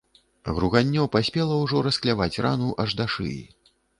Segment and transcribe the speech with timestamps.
[0.59, 3.39] Груганнё паспела ўжо раскляваць рану аж да шыі.